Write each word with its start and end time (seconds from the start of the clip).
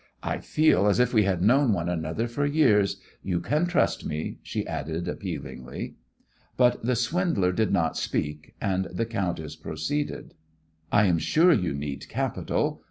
"I 0.23 0.39
feel 0.39 0.87
as 0.87 0.99
if 0.99 1.13
we 1.13 1.25
had 1.25 1.43
known 1.43 1.73
one 1.73 1.87
another 1.87 2.27
for 2.27 2.43
years; 2.43 2.99
you 3.21 3.39
can 3.39 3.67
trust 3.67 4.03
me," 4.03 4.39
she 4.41 4.65
added, 4.65 5.07
appealingly. 5.07 5.93
But 6.57 6.83
the 6.83 6.95
swindler 6.95 7.51
did 7.51 7.71
not 7.71 7.97
speak, 7.97 8.55
and 8.59 8.85
the 8.85 9.05
countess 9.05 9.55
proceeded: 9.55 10.33
"I 10.91 11.05
am 11.05 11.19
sure 11.19 11.53
you 11.53 11.75
need 11.75 12.09
capital. 12.09 12.79